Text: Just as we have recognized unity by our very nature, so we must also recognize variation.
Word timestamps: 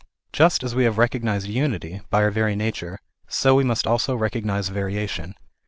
Just 0.33 0.63
as 0.63 0.73
we 0.73 0.83
have 0.85 0.97
recognized 0.97 1.45
unity 1.45 2.01
by 2.09 2.23
our 2.23 2.31
very 2.31 2.55
nature, 2.55 2.97
so 3.27 3.53
we 3.53 3.63
must 3.63 3.85
also 3.85 4.15
recognize 4.15 4.69
variation. 4.69 5.35